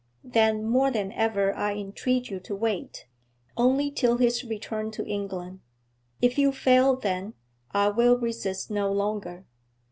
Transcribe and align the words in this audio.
'Then 0.23 0.67
more 0.67 0.89
than 0.89 1.11
ever 1.11 1.53
I 1.55 1.73
entreat 1.75 2.31
you 2.31 2.39
to 2.39 2.55
wait, 2.55 3.05
only 3.55 3.91
till 3.91 4.17
his 4.17 4.43
return 4.43 4.89
to 4.89 5.05
England. 5.05 5.59
If 6.23 6.39
you 6.39 6.51
fail 6.51 6.95
then, 6.95 7.35
I 7.69 7.89
will 7.89 8.17
resist 8.17 8.71
no 8.71 8.91
longer. 8.91 9.45